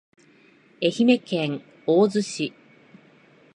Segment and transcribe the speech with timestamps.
[0.81, 2.55] 愛媛県大洲市